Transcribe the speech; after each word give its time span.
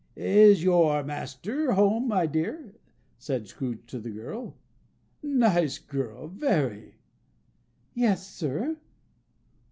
"Is 0.15 0.63
your 0.63 1.03
master 1.03 1.69
at 1.69 1.75
home, 1.75 2.07
my 2.07 2.25
dear?" 2.25 2.73
said 3.19 3.47
Scrooge 3.47 3.83
to 3.85 3.99
the 3.99 4.09
girl. 4.09 4.55
"Nice 5.21 5.77
girl! 5.77 6.27
Very." 6.27 6.95
"Yes, 7.93 8.27
sir." 8.27 8.77